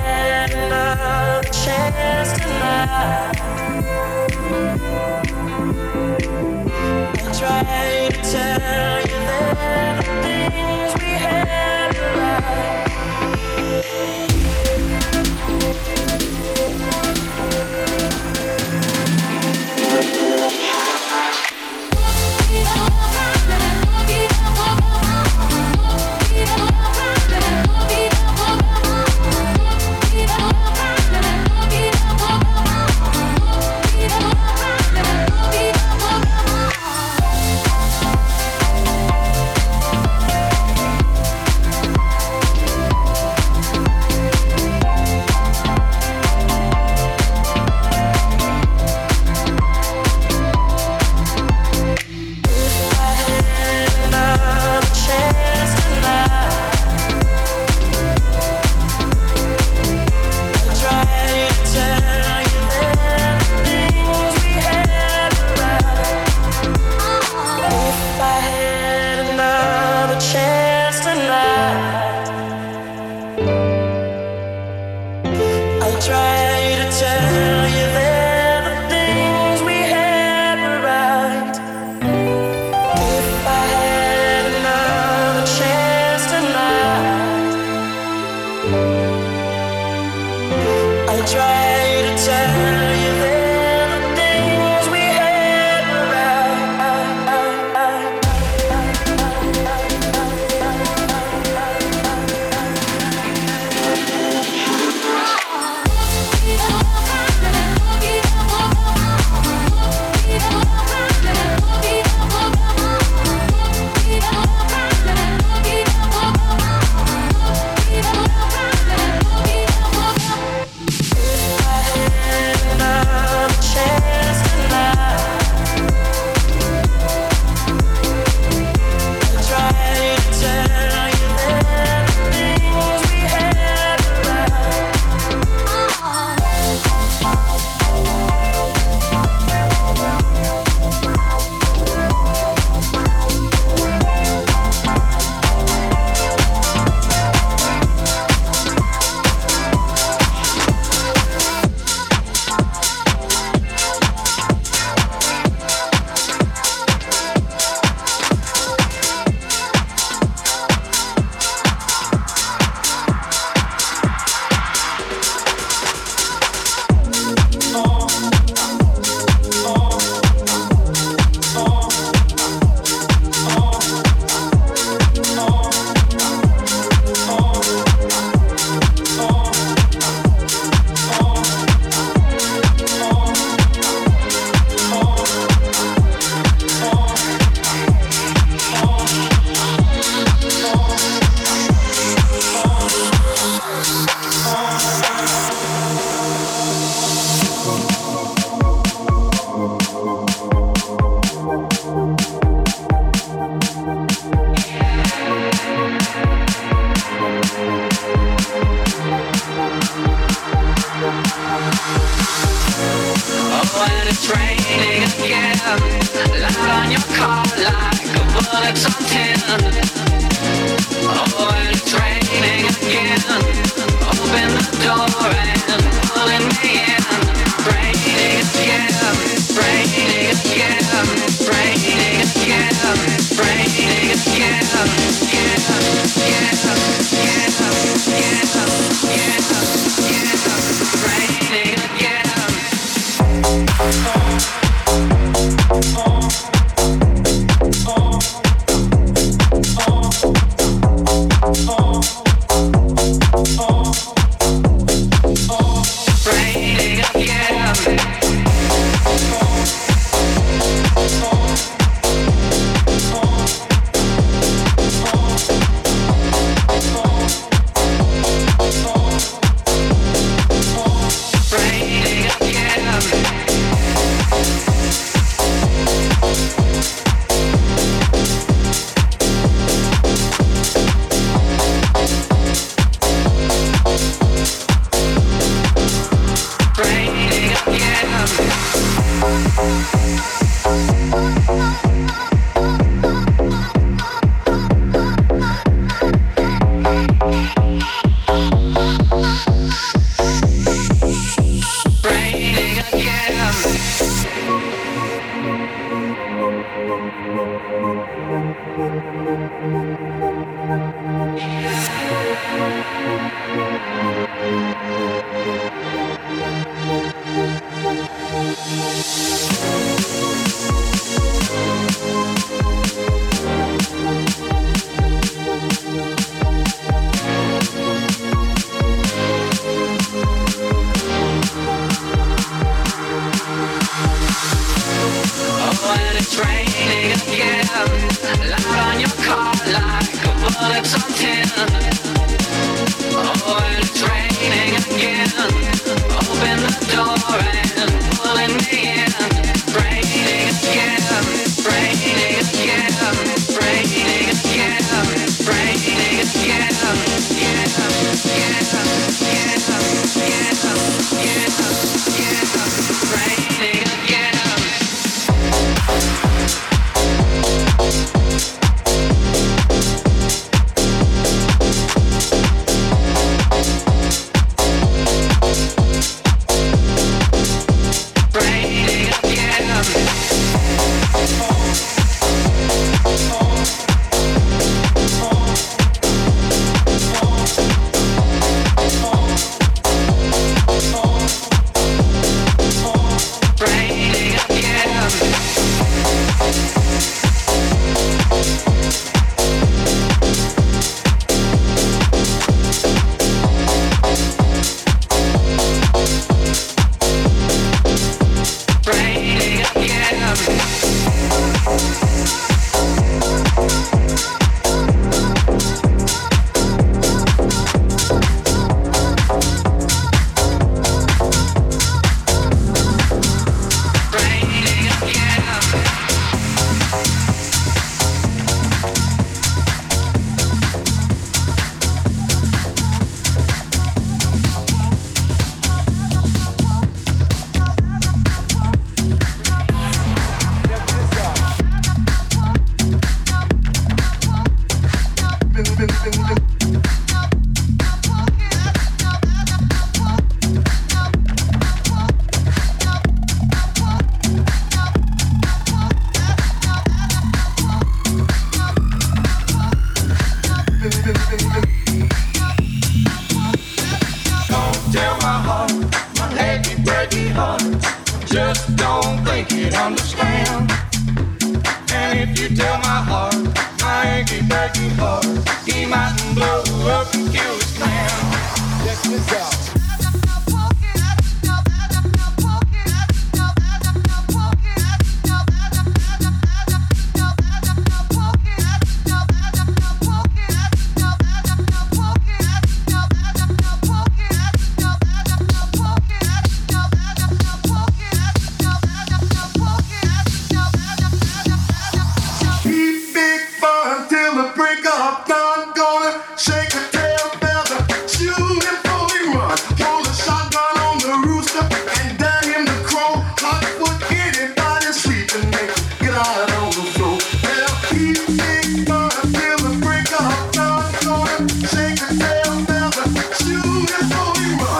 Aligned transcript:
stand 0.00 1.44
chance 1.52 2.32
tonight. 2.32 3.36
I 7.14 7.32
tried 7.38 8.14
to 8.14 8.22
tell 8.32 9.00
you 9.10 9.18
that 9.28 10.04
the 10.04 10.12
things 10.22 11.02
we 11.02 11.10
had. 11.24 11.81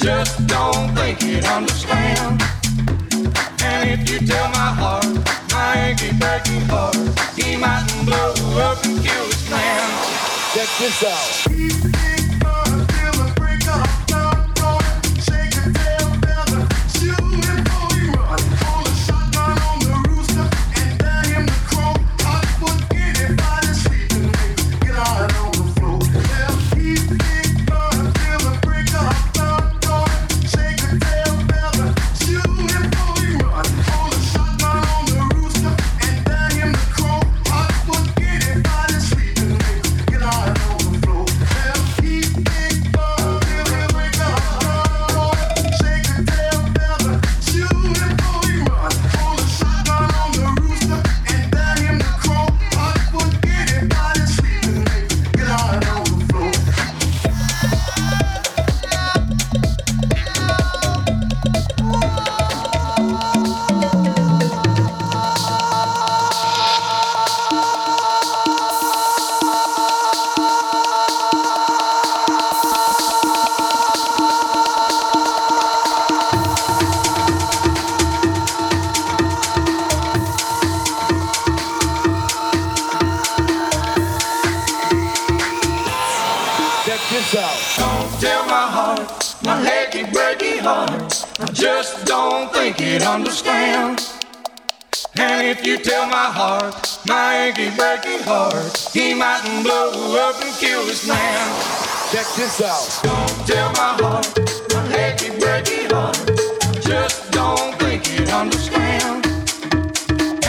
just 0.00 0.46
don't 0.46 0.94
think 0.94 1.22
it 1.22 1.44
understand. 1.46 2.42
And 3.62 3.90
if 3.90 4.10
you 4.10 4.26
tell 4.26 4.48
my 4.50 4.70
heart, 4.80 5.06
my 5.50 5.90
achy 5.90 6.10
breaky 6.10 6.60
heart, 6.68 6.96
he 7.36 7.56
mightn't 7.56 8.06
blow 8.06 8.32
up 8.60 8.84
and 8.84 9.04
kill 9.04 9.24
this 9.26 9.50
man. 9.50 9.88
Check 10.54 10.68
this 10.78 11.04
out. 11.04 11.87
Heart, 90.68 91.12
I 91.40 91.46
just 91.52 92.04
don't 92.04 92.52
think 92.52 92.80
it 92.80 93.02
understand. 93.02 93.96
And 95.16 95.46
if 95.46 95.64
you 95.66 95.78
tell 95.78 96.06
my 96.06 96.28
heart, 96.40 96.84
my 97.06 97.28
achy 97.46 97.68
breaky 97.78 98.18
heart, 98.28 98.76
he 98.92 99.14
mightn't 99.14 99.62
blow 99.64 99.90
up 100.26 100.36
and 100.44 100.54
kill 100.62 100.84
this 100.84 101.06
man. 101.08 101.46
Check 102.12 102.28
this 102.36 102.60
out. 102.60 102.86
Don't 103.02 103.36
tell 103.50 103.70
my 103.82 103.92
heart, 104.02 104.28
my 104.74 104.84
achy 105.06 105.30
breaky 105.40 105.80
heart, 105.92 106.18
I 106.68 106.80
just 106.92 107.30
don't 107.32 107.72
think 107.80 108.02
it 108.18 108.28
understand. 108.30 109.24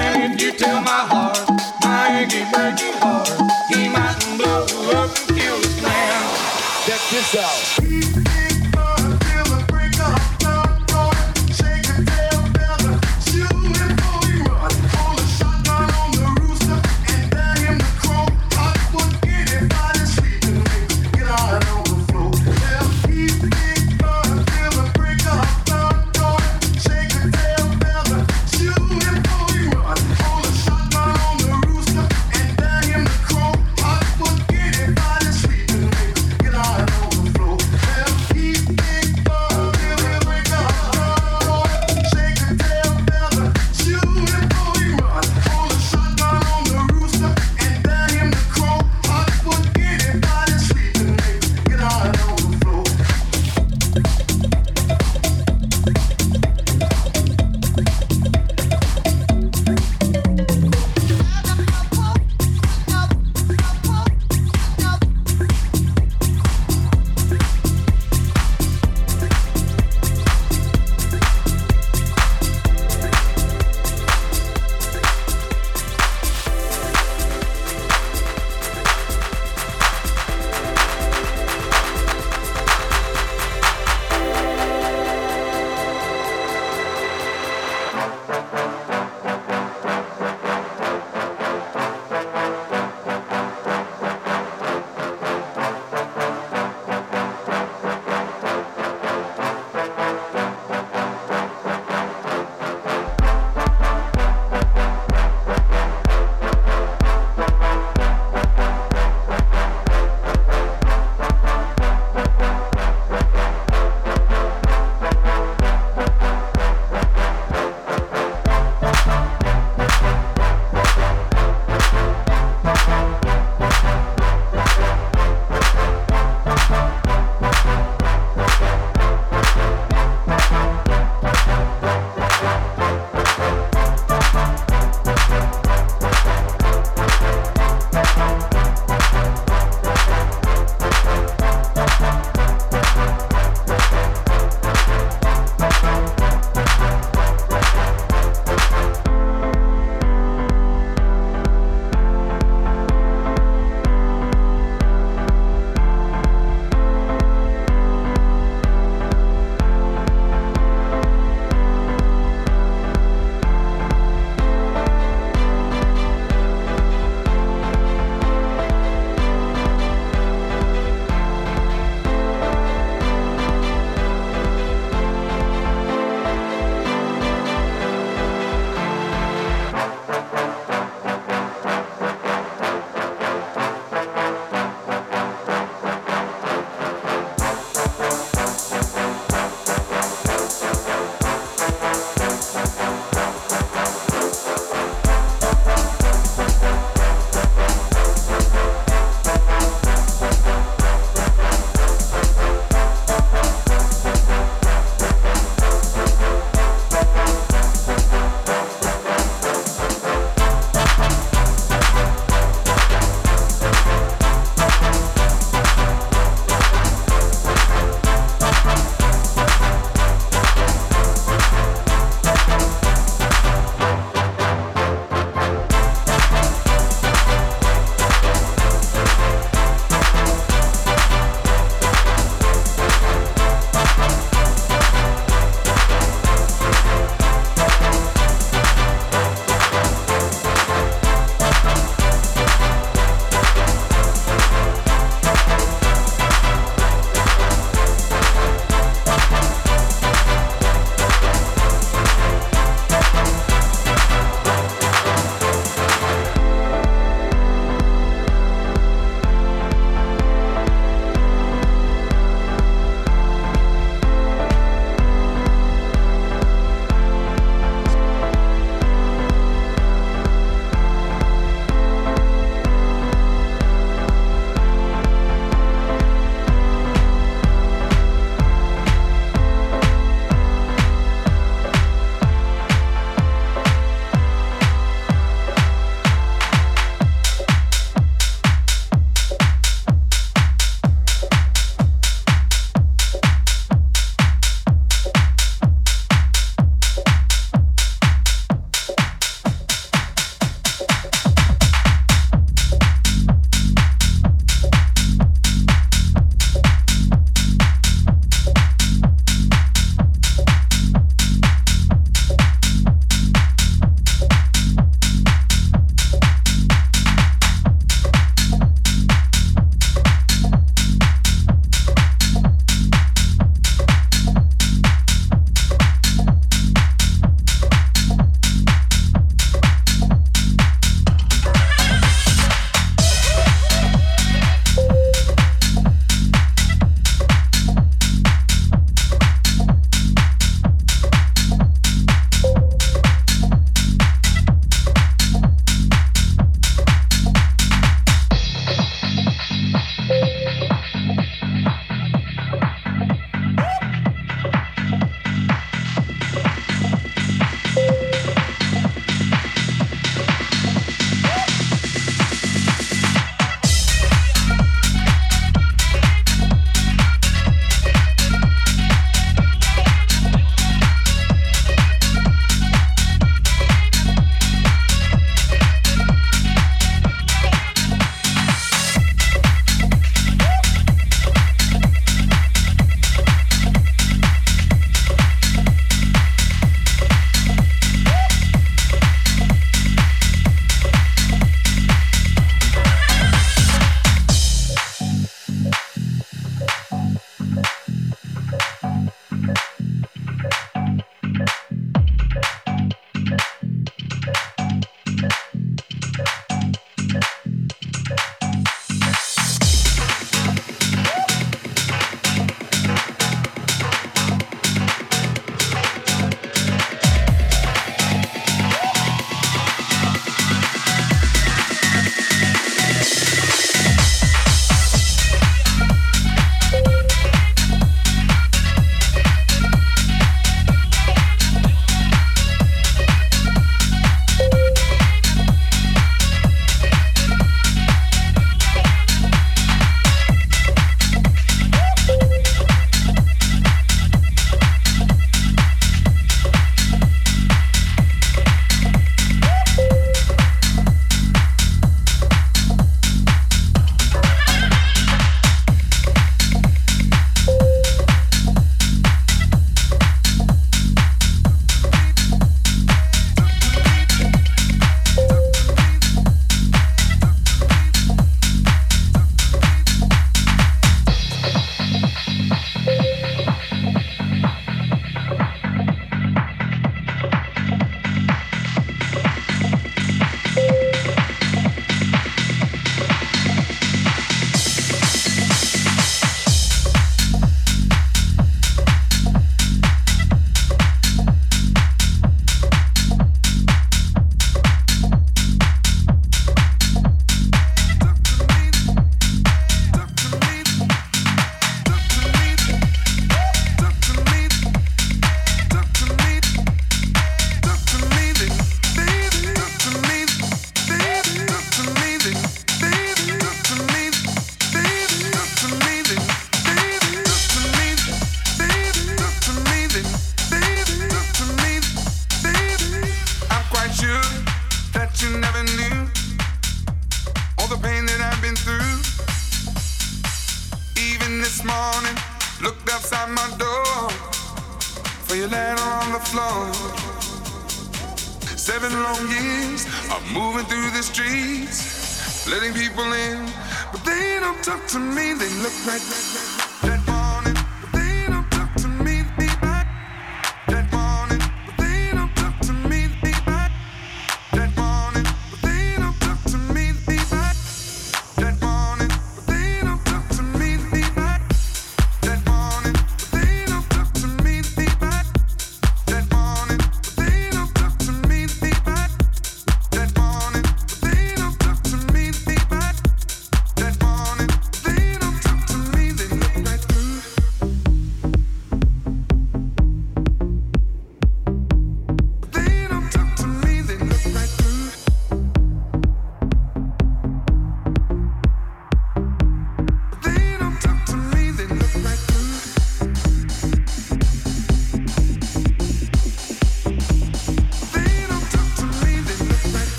And 0.00 0.32
if 0.32 0.40
you 0.40 0.52
tell 0.52 0.80
my 0.80 1.02
heart, 1.12 1.44
my 1.82 2.04
achy 2.20 2.42
breaky 2.52 2.90
heart, 3.02 3.28
he 3.70 3.88
mightn't 3.88 4.38
blow 4.40 4.64
up 5.00 5.10
and 5.18 5.28
kill 5.38 5.56
this 5.64 5.78
man. 5.82 6.20
Check 6.86 7.02
this 7.12 7.36
out. 7.36 7.85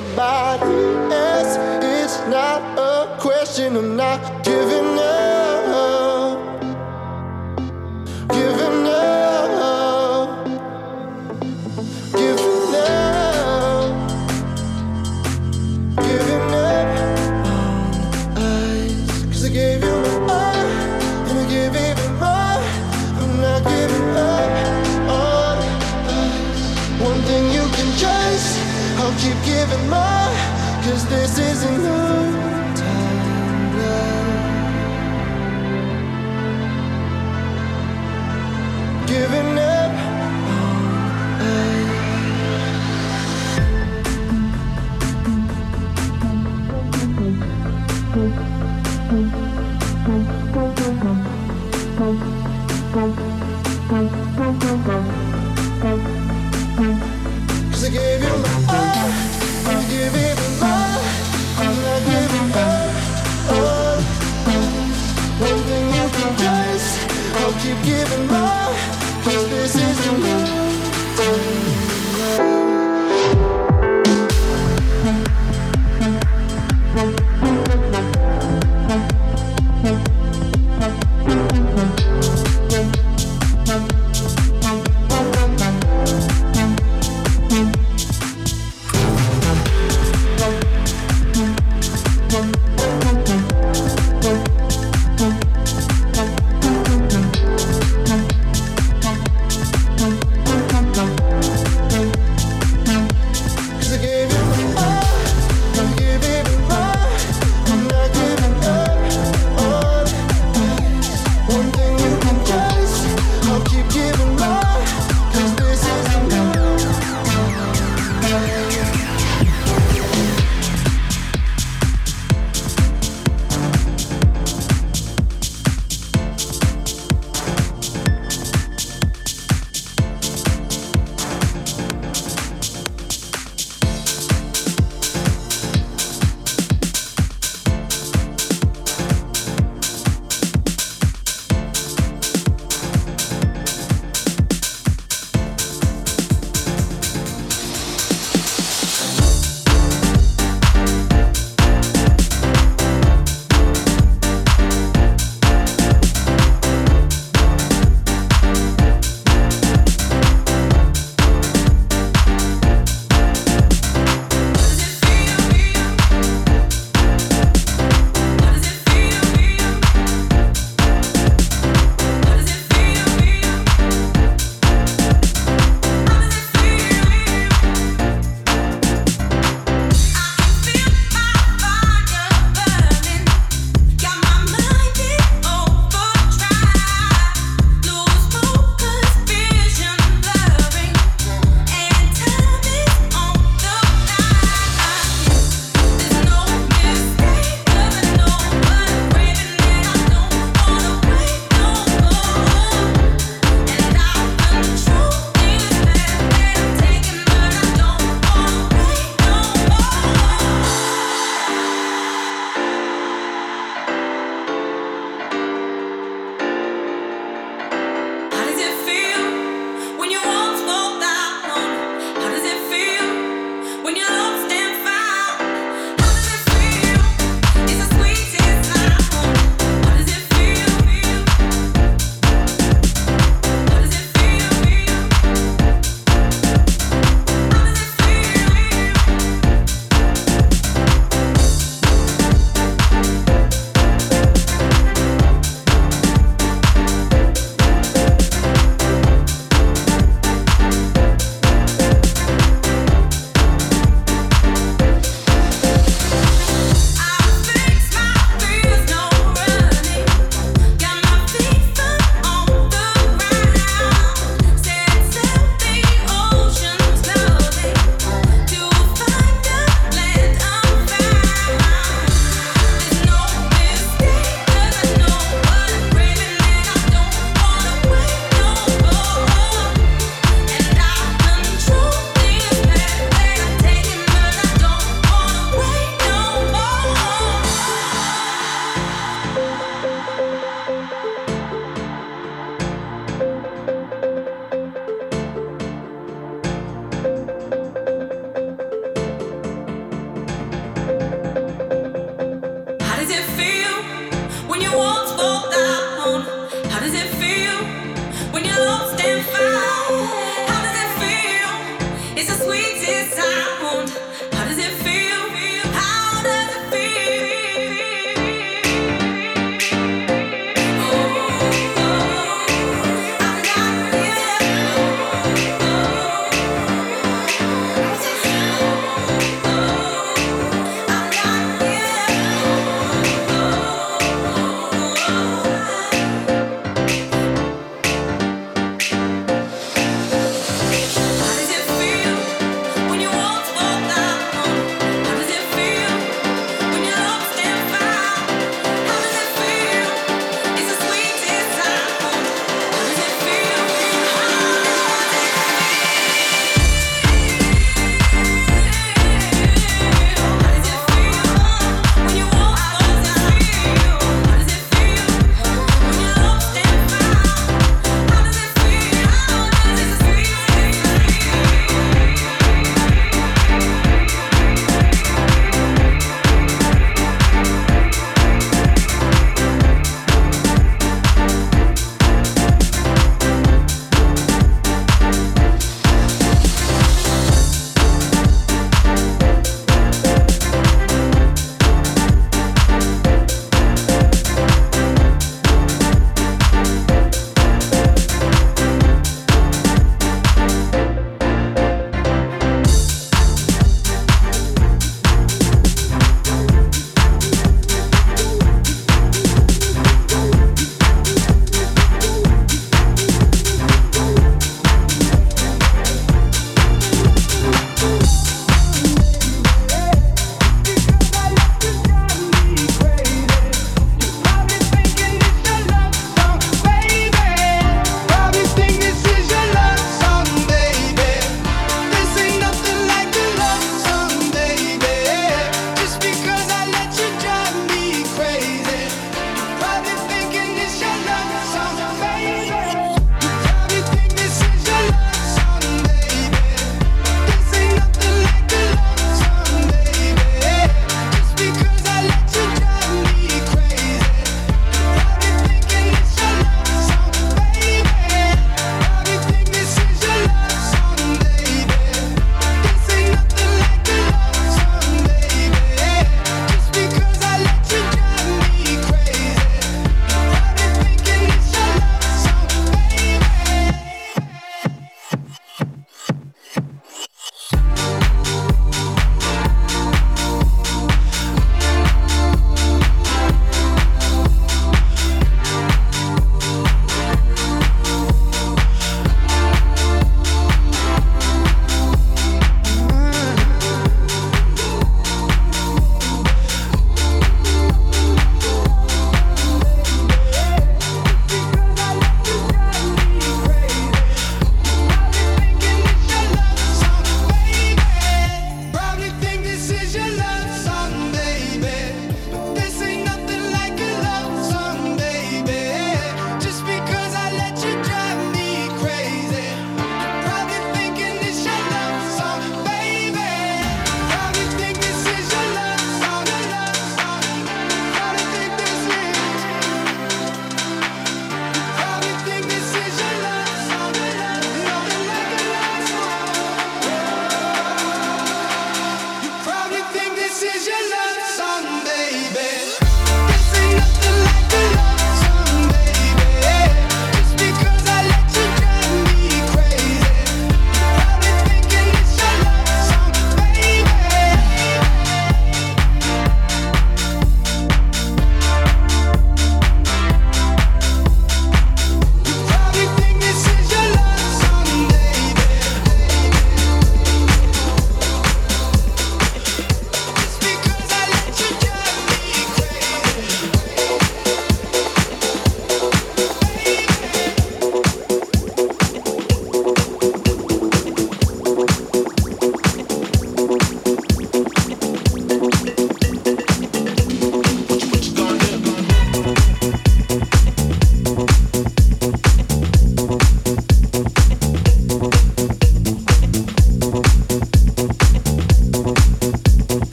Nobody 0.00 1.14
else. 1.14 1.56
It's 1.82 2.18
not 2.28 2.62
a 2.78 3.16
question 3.18 3.76
of 3.76 3.84
not 3.84 4.47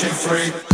catching 0.00 0.14
free. 0.14 0.69